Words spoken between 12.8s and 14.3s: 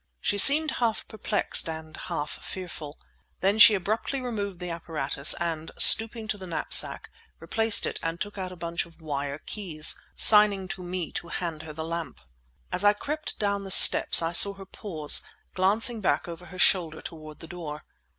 I crept down the steps